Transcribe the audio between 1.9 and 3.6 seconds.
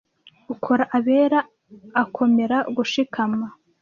akomera gushikama